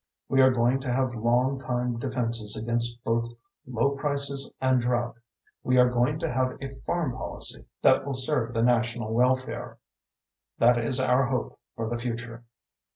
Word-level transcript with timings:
We 0.29 0.41
are 0.41 0.49
going 0.49 0.79
to 0.79 0.91
have 0.91 1.13
long 1.13 1.59
time 1.59 1.99
defenses 1.99 2.57
against 2.57 3.03
both 3.03 3.33
low 3.67 3.91
prices 3.91 4.57
and 4.59 4.81
drought. 4.81 5.17
We 5.61 5.77
are 5.77 5.91
going 5.91 6.17
to 6.21 6.31
have 6.31 6.57
a 6.59 6.73
farm 6.87 7.11
policy 7.15 7.67
that 7.83 8.03
will 8.03 8.15
serve 8.15 8.55
the 8.55 8.63
national 8.63 9.13
welfare. 9.13 9.77
That 10.57 10.79
is 10.83 10.99
our 10.99 11.27
hope 11.27 11.59
for 11.75 11.87
the 11.87 11.99
future. 11.99 12.43